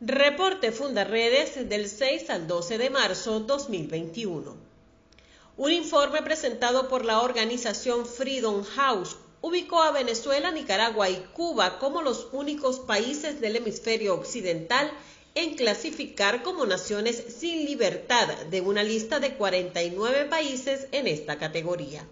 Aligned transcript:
Reporte 0.00 0.72
Fundarredes 0.72 1.68
del 1.68 1.88
6 1.88 2.28
al 2.30 2.48
12 2.48 2.78
de 2.78 2.90
marzo 2.90 3.38
2021. 3.38 4.56
Un 5.56 5.70
informe 5.70 6.20
presentado 6.20 6.88
por 6.88 7.04
la 7.04 7.20
organización 7.20 8.04
Freedom 8.04 8.64
House 8.64 9.16
ubicó 9.40 9.80
a 9.82 9.92
Venezuela, 9.92 10.50
Nicaragua 10.50 11.08
y 11.10 11.24
Cuba 11.32 11.78
como 11.78 12.02
los 12.02 12.26
únicos 12.32 12.80
países 12.80 13.40
del 13.40 13.54
hemisferio 13.54 14.14
occidental 14.14 14.90
en 15.36 15.54
clasificar 15.54 16.42
como 16.42 16.66
naciones 16.66 17.22
sin 17.38 17.64
libertad 17.64 18.26
de 18.50 18.60
una 18.62 18.82
lista 18.82 19.20
de 19.20 19.34
49 19.36 20.24
países 20.24 20.88
en 20.90 21.06
esta 21.06 21.38
categoría. 21.38 22.04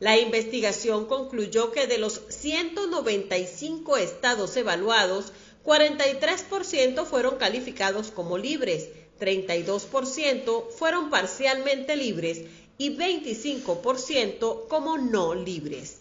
La 0.00 0.16
investigación 0.16 1.06
concluyó 1.06 1.72
que 1.72 1.88
de 1.88 1.98
los 1.98 2.22
195 2.28 3.96
estados 3.96 4.56
evaluados, 4.56 5.32
43% 5.68 7.04
fueron 7.04 7.36
calificados 7.36 8.10
como 8.10 8.38
libres, 8.38 8.88
32% 9.20 10.70
fueron 10.70 11.10
parcialmente 11.10 11.94
libres 11.94 12.40
y 12.78 12.96
25% 12.96 14.66
como 14.66 14.96
no 14.96 15.34
libres. 15.34 15.98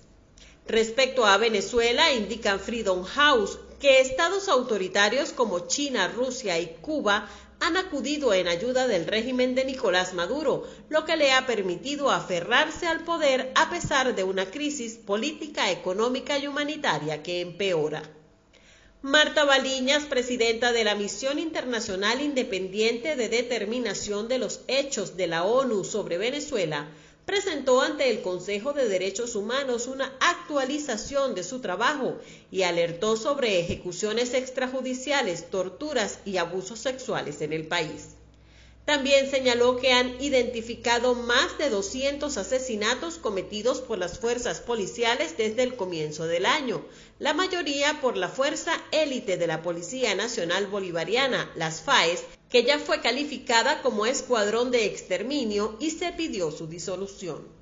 Respecto 0.67 1.25
a 1.25 1.35
Venezuela, 1.35 2.13
indican 2.13 2.61
Freedom 2.61 3.03
House 3.03 3.59
que 3.81 3.99
estados 3.99 4.47
autoritarios 4.47 5.33
como 5.33 5.67
China, 5.67 6.07
Rusia 6.07 6.57
y 6.59 6.67
Cuba 6.79 7.29
han 7.59 7.75
acudido 7.75 8.33
en 8.33 8.47
ayuda 8.47 8.87
del 8.87 9.05
régimen 9.05 9.53
de 9.53 9.65
Nicolás 9.65 10.13
Maduro, 10.13 10.63
lo 10.87 11.03
que 11.03 11.17
le 11.17 11.33
ha 11.33 11.45
permitido 11.45 12.09
aferrarse 12.09 12.87
al 12.87 13.03
poder 13.03 13.51
a 13.55 13.69
pesar 13.69 14.15
de 14.15 14.23
una 14.23 14.45
crisis 14.49 14.93
política, 14.93 15.71
económica 15.71 16.37
y 16.37 16.47
humanitaria 16.47 17.21
que 17.21 17.41
empeora. 17.41 18.03
Marta 19.03 19.45
Baliñas, 19.45 20.05
presidenta 20.05 20.73
de 20.73 20.83
la 20.83 20.95
Misión 20.95 21.37
Internacional 21.37 22.19
Independiente 22.19 23.15
de 23.15 23.29
Determinación 23.29 24.27
de 24.27 24.39
los 24.39 24.61
Hechos 24.67 25.15
de 25.15 25.27
la 25.27 25.43
ONU 25.43 25.83
sobre 25.83 26.17
Venezuela, 26.17 26.87
presentó 27.23 27.81
ante 27.81 28.09
el 28.09 28.23
Consejo 28.23 28.73
de 28.73 28.89
Derechos 28.89 29.35
Humanos 29.35 29.85
una 29.85 30.17
actualización 30.19 31.35
de 31.35 31.43
su 31.43 31.59
trabajo 31.59 32.17
y 32.49 32.63
alertó 32.63 33.17
sobre 33.17 33.59
ejecuciones 33.59 34.33
extrajudiciales, 34.33 35.51
torturas 35.51 36.19
y 36.25 36.37
abusos 36.37 36.79
sexuales 36.79 37.41
en 37.41 37.53
el 37.53 37.67
país. 37.67 38.15
También 38.87 39.29
señaló 39.29 39.75
que 39.75 39.91
han 39.91 40.15
identificado 40.21 41.13
más 41.13 41.57
de 41.57 41.69
200 41.69 42.37
asesinatos 42.37 43.17
cometidos 43.17 43.81
por 43.81 43.97
las 43.97 44.17
fuerzas 44.17 44.61
policiales 44.61 45.35
desde 45.37 45.63
el 45.63 45.75
comienzo 45.75 46.25
del 46.25 46.45
año, 46.45 46.85
la 47.19 47.33
mayoría 47.33 47.99
por 47.99 48.15
la 48.15 48.29
fuerza 48.29 48.71
élite 48.91 49.35
de 49.35 49.45
la 49.45 49.61
Policía 49.61 50.15
Nacional 50.15 50.67
Bolivariana, 50.67 51.51
las 51.57 51.81
FAES, 51.81 52.23
que 52.49 52.63
ya 52.63 52.79
fue 52.79 53.01
calificada 53.01 53.81
como 53.81 54.05
escuadrón 54.05 54.71
de 54.71 54.85
exterminio 54.85 55.75
y 55.81 55.91
se 55.91 56.13
pidió 56.13 56.49
su 56.51 56.67
disolución. 56.67 57.56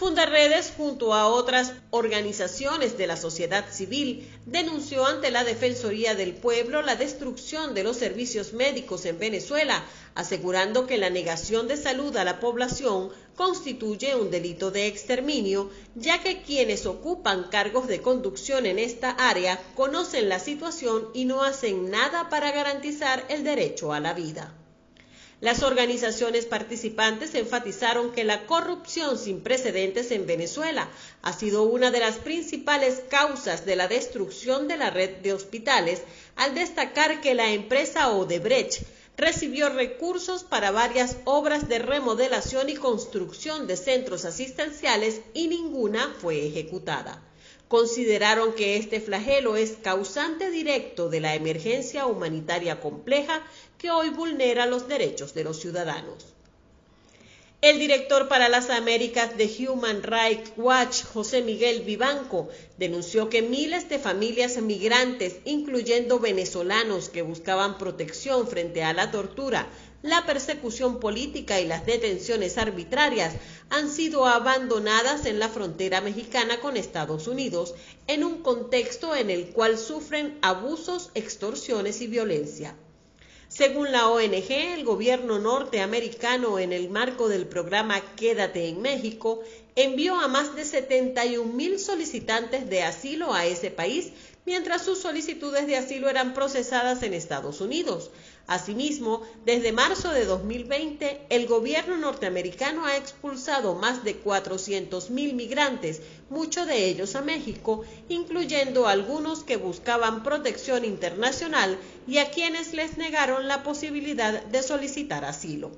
Fundarredes, 0.00 0.72
junto 0.78 1.12
a 1.12 1.26
otras 1.26 1.74
organizaciones 1.90 2.96
de 2.96 3.06
la 3.06 3.18
sociedad 3.18 3.70
civil, 3.70 4.26
denunció 4.46 5.04
ante 5.04 5.30
la 5.30 5.44
Defensoría 5.44 6.14
del 6.14 6.32
Pueblo 6.32 6.80
la 6.80 6.96
destrucción 6.96 7.74
de 7.74 7.84
los 7.84 7.98
servicios 7.98 8.54
médicos 8.54 9.04
en 9.04 9.18
Venezuela, 9.18 9.84
asegurando 10.14 10.86
que 10.86 10.96
la 10.96 11.10
negación 11.10 11.68
de 11.68 11.76
salud 11.76 12.16
a 12.16 12.24
la 12.24 12.40
población 12.40 13.10
constituye 13.36 14.14
un 14.14 14.30
delito 14.30 14.70
de 14.70 14.86
exterminio, 14.86 15.70
ya 15.94 16.22
que 16.22 16.40
quienes 16.40 16.86
ocupan 16.86 17.50
cargos 17.50 17.86
de 17.86 18.00
conducción 18.00 18.64
en 18.64 18.78
esta 18.78 19.10
área 19.10 19.62
conocen 19.74 20.30
la 20.30 20.38
situación 20.38 21.10
y 21.12 21.26
no 21.26 21.42
hacen 21.42 21.90
nada 21.90 22.30
para 22.30 22.52
garantizar 22.52 23.26
el 23.28 23.44
derecho 23.44 23.92
a 23.92 24.00
la 24.00 24.14
vida. 24.14 24.59
Las 25.40 25.62
organizaciones 25.62 26.44
participantes 26.44 27.34
enfatizaron 27.34 28.12
que 28.12 28.24
la 28.24 28.44
corrupción 28.44 29.16
sin 29.16 29.40
precedentes 29.40 30.10
en 30.10 30.26
Venezuela 30.26 30.90
ha 31.22 31.32
sido 31.32 31.62
una 31.62 31.90
de 31.90 32.00
las 32.00 32.16
principales 32.16 33.02
causas 33.08 33.64
de 33.64 33.74
la 33.74 33.88
destrucción 33.88 34.68
de 34.68 34.76
la 34.76 34.90
red 34.90 35.16
de 35.22 35.32
hospitales, 35.32 36.02
al 36.36 36.54
destacar 36.54 37.22
que 37.22 37.34
la 37.34 37.52
empresa 37.52 38.10
Odebrecht 38.10 38.82
recibió 39.16 39.70
recursos 39.70 40.44
para 40.44 40.72
varias 40.72 41.16
obras 41.24 41.68
de 41.70 41.78
remodelación 41.78 42.68
y 42.68 42.74
construcción 42.74 43.66
de 43.66 43.78
centros 43.78 44.26
asistenciales 44.26 45.22
y 45.32 45.48
ninguna 45.48 46.14
fue 46.20 46.46
ejecutada 46.46 47.22
consideraron 47.70 48.52
que 48.54 48.76
este 48.78 49.00
flagelo 49.00 49.54
es 49.54 49.76
causante 49.80 50.50
directo 50.50 51.08
de 51.08 51.20
la 51.20 51.36
emergencia 51.36 52.06
humanitaria 52.06 52.80
compleja 52.80 53.46
que 53.78 53.92
hoy 53.92 54.10
vulnera 54.10 54.66
los 54.66 54.88
derechos 54.88 55.34
de 55.34 55.44
los 55.44 55.60
ciudadanos. 55.60 56.26
El 57.62 57.78
director 57.78 58.26
para 58.26 58.48
las 58.48 58.70
Américas 58.70 59.36
de 59.36 59.68
Human 59.68 60.02
Rights 60.02 60.52
Watch, 60.56 61.04
José 61.04 61.42
Miguel 61.42 61.82
Vivanco, 61.82 62.48
denunció 62.76 63.28
que 63.28 63.42
miles 63.42 63.88
de 63.88 64.00
familias 64.00 64.56
migrantes, 64.56 65.36
incluyendo 65.44 66.18
venezolanos 66.18 67.08
que 67.08 67.22
buscaban 67.22 67.78
protección 67.78 68.48
frente 68.48 68.82
a 68.82 68.94
la 68.94 69.12
tortura, 69.12 69.68
la 70.02 70.24
persecución 70.24 70.98
política 70.98 71.60
y 71.60 71.66
las 71.66 71.84
detenciones 71.84 72.56
arbitrarias 72.58 73.34
han 73.68 73.90
sido 73.90 74.26
abandonadas 74.26 75.26
en 75.26 75.38
la 75.38 75.48
frontera 75.48 76.00
mexicana 76.00 76.60
con 76.60 76.76
Estados 76.76 77.28
Unidos 77.28 77.74
en 78.06 78.24
un 78.24 78.42
contexto 78.42 79.14
en 79.14 79.30
el 79.30 79.50
cual 79.50 79.78
sufren 79.78 80.38
abusos, 80.40 81.10
extorsiones 81.14 82.00
y 82.00 82.06
violencia. 82.06 82.76
Según 83.48 83.90
la 83.90 84.08
ONG, 84.08 84.50
el 84.50 84.84
gobierno 84.84 85.40
norteamericano, 85.40 86.60
en 86.60 86.72
el 86.72 86.88
marco 86.88 87.28
del 87.28 87.48
programa 87.48 88.00
Quédate 88.14 88.68
en 88.68 88.80
México, 88.80 89.42
envió 89.74 90.20
a 90.20 90.28
más 90.28 90.54
de 90.54 90.64
71 90.64 91.52
mil 91.52 91.80
solicitantes 91.80 92.70
de 92.70 92.84
asilo 92.84 93.34
a 93.34 93.46
ese 93.46 93.72
país 93.72 94.12
mientras 94.46 94.84
sus 94.84 95.00
solicitudes 95.00 95.66
de 95.66 95.76
asilo 95.76 96.08
eran 96.08 96.32
procesadas 96.32 97.02
en 97.02 97.12
Estados 97.12 97.60
Unidos. 97.60 98.10
Asimismo, 98.50 99.22
desde 99.44 99.70
marzo 99.70 100.10
de 100.10 100.24
2020, 100.24 101.20
el 101.30 101.46
gobierno 101.46 101.96
norteamericano 101.96 102.84
ha 102.84 102.96
expulsado 102.96 103.76
más 103.76 104.02
de 104.02 104.20
400.000 104.20 105.34
migrantes, 105.34 106.02
muchos 106.30 106.66
de 106.66 106.86
ellos 106.86 107.14
a 107.14 107.22
México, 107.22 107.84
incluyendo 108.08 108.88
algunos 108.88 109.44
que 109.44 109.56
buscaban 109.56 110.24
protección 110.24 110.84
internacional 110.84 111.78
y 112.08 112.18
a 112.18 112.32
quienes 112.32 112.74
les 112.74 112.98
negaron 112.98 113.46
la 113.46 113.62
posibilidad 113.62 114.42
de 114.42 114.62
solicitar 114.64 115.24
asilo. 115.24 115.70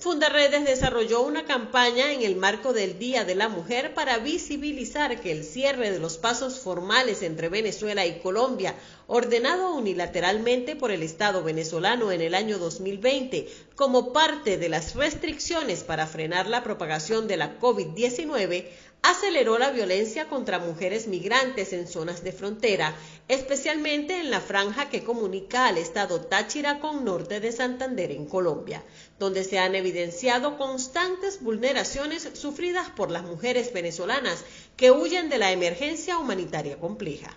Fundaredes 0.00 0.64
desarrolló 0.64 1.20
una 1.20 1.44
campaña 1.44 2.10
en 2.14 2.22
el 2.22 2.34
marco 2.34 2.72
del 2.72 2.98
Día 2.98 3.26
de 3.26 3.34
la 3.34 3.50
Mujer 3.50 3.92
para 3.92 4.16
visibilizar 4.16 5.20
que 5.20 5.30
el 5.30 5.44
cierre 5.44 5.90
de 5.90 5.98
los 5.98 6.16
pasos 6.16 6.58
formales 6.58 7.20
entre 7.20 7.50
Venezuela 7.50 8.06
y 8.06 8.18
Colombia, 8.20 8.74
ordenado 9.12 9.74
unilateralmente 9.74 10.76
por 10.76 10.92
el 10.92 11.02
Estado 11.02 11.42
venezolano 11.42 12.12
en 12.12 12.20
el 12.20 12.32
año 12.32 12.58
2020 12.60 13.48
como 13.74 14.12
parte 14.12 14.56
de 14.56 14.68
las 14.68 14.94
restricciones 14.94 15.82
para 15.82 16.06
frenar 16.06 16.46
la 16.46 16.62
propagación 16.62 17.26
de 17.26 17.36
la 17.36 17.58
COVID-19, 17.58 18.68
aceleró 19.02 19.58
la 19.58 19.72
violencia 19.72 20.28
contra 20.28 20.60
mujeres 20.60 21.08
migrantes 21.08 21.72
en 21.72 21.88
zonas 21.88 22.22
de 22.22 22.30
frontera, 22.30 22.94
especialmente 23.26 24.20
en 24.20 24.30
la 24.30 24.40
franja 24.40 24.90
que 24.90 25.02
comunica 25.02 25.66
al 25.66 25.78
estado 25.78 26.20
Táchira 26.20 26.78
con 26.78 27.04
norte 27.04 27.40
de 27.40 27.50
Santander 27.50 28.12
en 28.12 28.26
Colombia, 28.26 28.84
donde 29.18 29.42
se 29.42 29.58
han 29.58 29.74
evidenciado 29.74 30.56
constantes 30.56 31.42
vulneraciones 31.42 32.30
sufridas 32.34 32.90
por 32.90 33.10
las 33.10 33.24
mujeres 33.24 33.72
venezolanas 33.72 34.44
que 34.76 34.92
huyen 34.92 35.28
de 35.30 35.38
la 35.38 35.50
emergencia 35.50 36.16
humanitaria 36.16 36.78
compleja. 36.78 37.36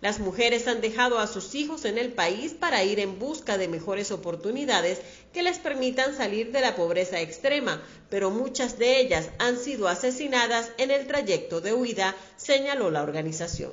Las 0.00 0.18
mujeres 0.18 0.66
han 0.68 0.80
dejado 0.80 1.18
a 1.18 1.26
sus 1.26 1.54
hijos 1.54 1.84
en 1.84 1.98
el 1.98 2.12
país 2.12 2.52
para 2.52 2.84
ir 2.84 3.00
en 3.00 3.18
busca 3.18 3.56
de 3.56 3.68
mejores 3.68 4.10
oportunidades 4.10 5.00
que 5.32 5.42
les 5.42 5.58
permitan 5.58 6.16
salir 6.16 6.52
de 6.52 6.60
la 6.60 6.76
pobreza 6.76 7.20
extrema, 7.20 7.82
pero 8.10 8.30
muchas 8.30 8.78
de 8.78 9.00
ellas 9.00 9.30
han 9.38 9.58
sido 9.58 9.88
asesinadas 9.88 10.70
en 10.78 10.90
el 10.90 11.06
trayecto 11.06 11.60
de 11.60 11.72
huida, 11.72 12.14
señaló 12.36 12.90
la 12.90 13.02
organización. 13.02 13.72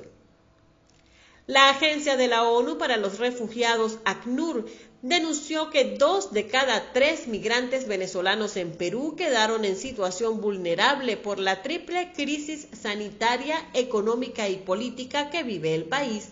La 1.46 1.70
Agencia 1.70 2.16
de 2.16 2.28
la 2.28 2.44
ONU 2.44 2.78
para 2.78 2.96
los 2.96 3.18
Refugiados, 3.18 3.98
ACNUR, 4.04 4.66
denunció 5.02 5.68
que 5.70 5.96
dos 5.96 6.32
de 6.32 6.46
cada 6.46 6.92
tres 6.92 7.26
migrantes 7.26 7.88
venezolanos 7.88 8.56
en 8.56 8.70
Perú 8.70 9.16
quedaron 9.16 9.64
en 9.64 9.76
situación 9.76 10.40
vulnerable 10.40 11.16
por 11.16 11.40
la 11.40 11.60
triple 11.60 12.12
crisis 12.12 12.68
sanitaria, 12.80 13.68
económica 13.74 14.48
y 14.48 14.58
política 14.58 15.28
que 15.28 15.42
vive 15.42 15.74
el 15.74 15.84
país 15.84 16.28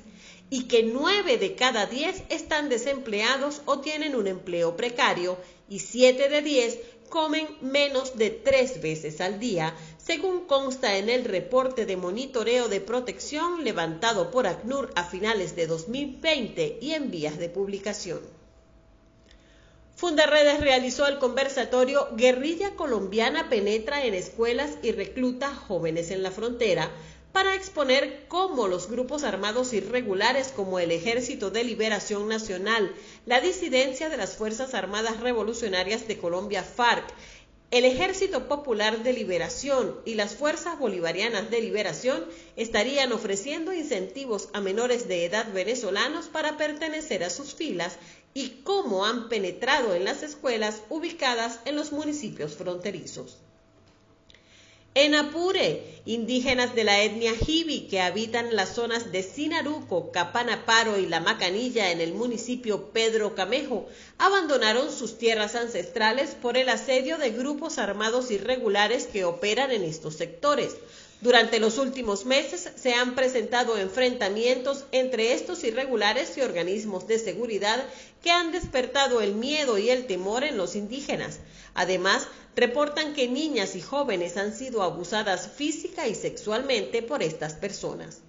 y 0.51 0.69
que 0.69 0.85
nueve 0.85 1.37
de 1.37 1.57
cada 1.57 1.87
diez 1.87 2.23
están 2.29 2.69
desempleados 2.69 3.63
o 3.65 3.81
tienen 3.81 4.15
un 4.15 4.29
empleo 4.29 4.77
precario 4.77 5.37
y 5.69 5.81
siete 5.81 6.29
de 6.29 6.41
diez 6.41 6.79
comen 7.09 7.49
menos 7.61 8.17
de 8.17 8.31
tres 8.31 8.81
veces 8.81 9.21
al 9.21 9.41
día, 9.41 9.75
según 9.99 10.47
consta 10.47 10.97
en 10.97 11.09
el 11.09 11.25
reporte 11.25 11.87
de 11.87 11.97
monitoreo 11.97 12.69
de 12.69 12.81
protección 12.81 13.65
levantado 13.65 14.31
por 14.31 14.47
ACNUR 14.47 14.93
a 14.95 15.03
finales 15.03 15.57
de 15.57 15.67
2020 15.67 16.79
y 16.81 16.93
en 16.93 17.11
vías 17.11 17.37
de 17.37 17.49
publicación. 17.49 18.40
Fundaredes 20.01 20.61
realizó 20.61 21.07
el 21.07 21.19
conversatorio 21.19 22.09
Guerrilla 22.17 22.75
colombiana 22.75 23.51
penetra 23.51 24.03
en 24.07 24.15
escuelas 24.15 24.79
y 24.81 24.93
recluta 24.93 25.55
jóvenes 25.55 26.11
en 26.11 26.23
la 26.23 26.31
frontera 26.31 26.91
para 27.33 27.55
exponer 27.55 28.25
cómo 28.27 28.67
los 28.67 28.89
grupos 28.89 29.25
armados 29.25 29.75
irregulares 29.75 30.55
como 30.57 30.79
el 30.79 30.91
Ejército 30.91 31.51
de 31.51 31.65
Liberación 31.65 32.29
Nacional, 32.29 32.91
la 33.27 33.43
disidencia 33.43 34.09
de 34.09 34.17
las 34.17 34.37
Fuerzas 34.37 34.73
Armadas 34.73 35.21
Revolucionarias 35.21 36.09
de 36.09 36.17
Colombia 36.17 36.63
FARC, 36.63 37.05
el 37.71 37.85
Ejército 37.85 38.49
Popular 38.49 39.05
de 39.05 39.13
Liberación 39.13 40.01
y 40.05 40.15
las 40.15 40.35
Fuerzas 40.35 40.77
Bolivarianas 40.77 41.51
de 41.51 41.61
Liberación 41.61 42.25
estarían 42.57 43.13
ofreciendo 43.13 43.73
incentivos 43.73 44.49
a 44.55 44.61
menores 44.61 45.07
de 45.07 45.27
edad 45.27 45.53
venezolanos 45.53 46.27
para 46.27 46.57
pertenecer 46.57 47.23
a 47.23 47.31
sus 47.31 47.55
filas 47.55 47.97
y 48.35 48.61
cómo 48.65 49.05
han 49.07 49.29
penetrado 49.29 49.95
en 49.95 50.05
las 50.05 50.23
escuelas 50.23 50.83
ubicadas 50.89 51.61
en 51.65 51.77
los 51.77 51.93
municipios 51.93 52.55
fronterizos. 52.55 53.39
En 54.95 55.15
Apure, 55.15 56.03
indígenas 56.05 56.75
de 56.75 56.83
la 56.83 57.01
etnia 57.05 57.33
Jibi 57.33 57.83
que 57.83 58.01
habitan 58.01 58.57
las 58.57 58.75
zonas 58.75 59.13
de 59.13 59.23
Sinaruco, 59.23 60.11
Capanaparo 60.11 60.99
y 60.99 61.07
La 61.07 61.21
Macanilla 61.21 61.93
en 61.93 62.01
el 62.01 62.13
municipio 62.13 62.91
Pedro 62.91 63.37
Camejo 63.37 63.87
abandonaron 64.19 64.91
sus 64.91 65.17
tierras 65.17 65.55
ancestrales 65.55 66.31
por 66.31 66.57
el 66.57 66.69
asedio 66.69 67.19
de 67.19 67.31
grupos 67.31 67.79
armados 67.79 68.33
irregulares 68.33 69.07
que 69.07 69.25
operan 69.25 69.71
en 69.71 69.85
estos 69.85 70.17
sectores. 70.17 70.75
Durante 71.21 71.61
los 71.61 71.77
últimos 71.77 72.25
meses 72.25 72.71
se 72.77 72.95
han 72.95 73.15
presentado 73.15 73.77
enfrentamientos 73.77 74.87
entre 74.91 75.35
estos 75.35 75.63
irregulares 75.65 76.39
y 76.39 76.41
organismos 76.41 77.07
de 77.07 77.19
seguridad 77.19 77.85
que 78.23 78.31
han 78.31 78.53
despertado 78.53 79.21
el 79.21 79.35
miedo 79.35 79.77
y 79.77 79.91
el 79.91 80.07
temor 80.07 80.45
en 80.45 80.57
los 80.57 80.77
indígenas. 80.77 81.41
Además, 81.75 82.27
reportan 82.57 83.13
que 83.13 83.29
niñas 83.29 83.77
y 83.77 83.83
jóvenes 83.83 84.39
han 84.39 84.57
sido 84.57 84.83
abusadas 84.83 85.51
física 85.55 86.09
y 86.09 86.15
sexualmente 86.15 87.03
por 87.03 87.23
estas 87.23 87.53
personas. 87.53 88.21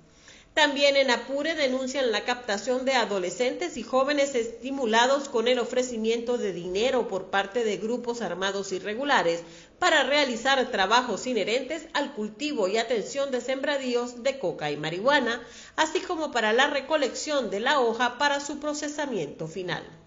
También 0.54 0.98
en 0.98 1.10
Apure 1.10 1.56
denuncian 1.56 2.12
la 2.12 2.26
captación 2.26 2.84
de 2.84 2.94
adolescentes 2.94 3.78
y 3.78 3.84
jóvenes 3.84 4.36
estimulados 4.36 5.30
con 5.30 5.48
el 5.48 5.60
ofrecimiento 5.60 6.38
de 6.38 6.52
dinero 6.52 7.08
por 7.08 7.28
parte 7.28 7.64
de 7.64 7.78
grupos 7.78 8.22
armados 8.22 8.74
irregulares 8.74 9.44
para 9.80 10.04
realizar 10.04 10.70
trabajos 10.70 11.26
inherentes 11.26 11.88
al 11.94 12.14
cultivo 12.14 12.68
y 12.68 12.78
atención 12.78 13.32
de 13.32 13.40
sembradíos 13.40 14.24
de 14.24 14.40
coca 14.40 14.70
y 14.72 14.78
marihuana, 14.78 15.42
así 15.78 16.02
como 16.02 16.32
para 16.32 16.52
la 16.52 16.68
recolección 16.68 17.50
de 17.50 17.62
la 17.62 17.80
hoja 17.80 18.18
para 18.18 18.42
su 18.42 18.60
procesamiento 18.60 19.48
final. 19.48 20.01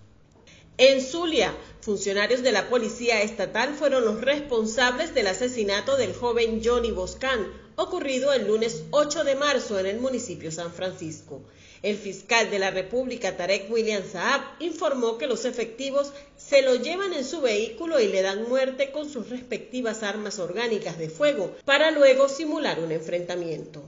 En 0.76 1.00
Zulia, 1.00 1.54
funcionarios 1.82 2.42
de 2.42 2.50
la 2.50 2.68
Policía 2.68 3.22
Estatal 3.22 3.74
fueron 3.74 4.04
los 4.04 4.20
responsables 4.20 5.14
del 5.14 5.28
asesinato 5.28 5.96
del 5.96 6.12
joven 6.12 6.62
Johnny 6.64 6.90
Boscan, 6.90 7.46
ocurrido 7.76 8.32
el 8.32 8.48
lunes 8.48 8.82
8 8.90 9.22
de 9.22 9.36
marzo 9.36 9.78
en 9.78 9.86
el 9.86 10.00
municipio 10.00 10.50
San 10.50 10.72
Francisco. 10.72 11.42
El 11.82 11.96
fiscal 11.96 12.50
de 12.50 12.58
la 12.58 12.72
República, 12.72 13.36
Tarek 13.36 13.70
William 13.70 14.02
Saab, 14.10 14.40
informó 14.58 15.16
que 15.16 15.28
los 15.28 15.44
efectivos 15.44 16.10
se 16.36 16.62
lo 16.62 16.74
llevan 16.74 17.12
en 17.12 17.24
su 17.24 17.40
vehículo 17.40 18.00
y 18.00 18.08
le 18.08 18.22
dan 18.22 18.48
muerte 18.48 18.90
con 18.90 19.08
sus 19.08 19.28
respectivas 19.28 20.02
armas 20.02 20.40
orgánicas 20.40 20.98
de 20.98 21.08
fuego, 21.08 21.54
para 21.64 21.92
luego 21.92 22.28
simular 22.28 22.80
un 22.80 22.90
enfrentamiento. 22.90 23.80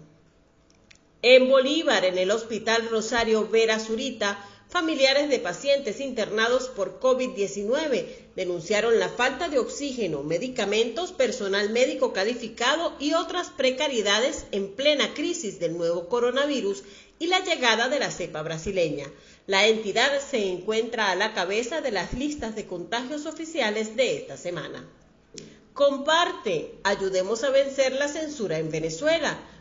En 1.23 1.49
Bolívar, 1.49 2.05
en 2.05 2.19
el 2.19 2.31
Hospital 2.31 2.89
Rosario 2.91 3.49
Vera 3.49 3.81
Zurita, 3.81 4.39
Familiares 4.77 5.31
de 5.31 5.39
pacientes 5.39 6.01
internados 6.01 6.69
por 6.69 7.01
COVID-19 7.01 8.05
denunciaron 8.37 8.99
la 8.99 9.09
falta 9.09 9.49
de 9.49 9.59
oxígeno, 9.59 10.23
medicamentos, 10.23 11.13
personal 11.13 11.71
médico 11.71 12.13
calificado 12.13 12.93
y 13.01 13.15
otras 13.15 13.49
precariedades 13.49 14.45
en 14.53 14.75
plena 14.75 15.15
crisis 15.15 15.59
del 15.59 15.79
nuevo 15.79 16.11
coronavirus 16.11 16.83
y 17.19 17.29
la 17.29 17.43
llegada 17.43 17.89
de 17.89 18.01
la 18.01 18.11
cepa 18.11 18.43
brasileña. 18.43 19.11
La 19.47 19.67
entidad 19.67 20.21
se 20.21 20.47
encuentra 20.47 21.11
a 21.11 21.17
la 21.17 21.33
cabeza 21.33 21.81
de 21.81 21.93
las 21.93 22.13
listas 22.13 22.55
de 22.55 22.67
contagios 22.67 23.25
oficiales 23.25 23.97
de 23.97 24.19
esta 24.19 24.37
semana. 24.37 24.87
Comparte, 25.73 26.75
ayudemos 26.85 27.45
a 27.45 27.51
vencer 27.51 27.93
la 27.93 28.09
censura 28.09 28.59
en 28.59 28.71
Venezuela. 28.71 29.39